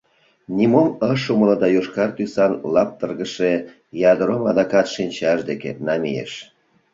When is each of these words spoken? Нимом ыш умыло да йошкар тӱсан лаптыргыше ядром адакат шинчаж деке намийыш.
Нимом 0.55 0.89
ыш 1.11 1.21
умыло 1.33 1.55
да 1.61 1.67
йошкар 1.75 2.09
тӱсан 2.17 2.53
лаптыргыше 2.73 3.51
ядром 4.11 4.43
адакат 4.51 4.87
шинчаж 4.95 5.39
деке 5.49 5.71
намийыш. 5.87 6.33